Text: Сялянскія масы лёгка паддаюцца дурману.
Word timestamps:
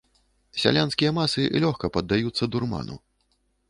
Сялянскія 0.61 1.13
масы 1.19 1.45
лёгка 1.67 1.93
паддаюцца 1.99 2.53
дурману. 2.57 2.95